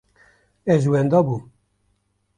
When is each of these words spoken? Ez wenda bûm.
Ez 0.73 0.83
wenda 0.91 1.19
bûm. 1.27 1.43